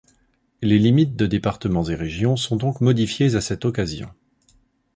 Les 0.63 0.79
limites 0.79 1.15
de 1.15 1.27
départements 1.27 1.83
et 1.87 1.93
régions 1.93 2.35
sont 2.35 2.55
donc 2.55 2.81
modifiées 2.81 3.35
à 3.35 3.41
cette 3.41 3.65
occasion. 3.65 4.09